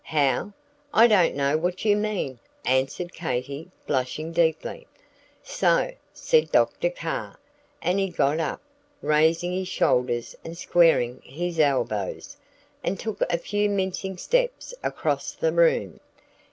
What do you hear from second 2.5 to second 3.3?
answered